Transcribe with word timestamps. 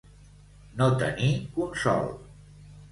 No 0.79 0.87
tenir 1.03 1.31
consol. 1.61 2.13